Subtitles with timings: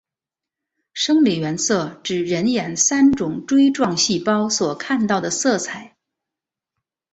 [0.93, 5.95] 生理原色指人眼三种锥状细胞所看到的色彩。